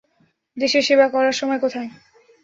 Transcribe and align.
দেশের 0.57 0.83
সেবা 0.83 1.07
করার 1.09 1.31
সময় 1.31 1.59
কোথায়। 1.59 1.89